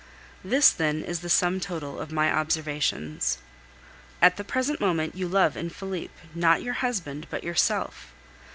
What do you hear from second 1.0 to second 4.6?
is the sum total of my observations. At the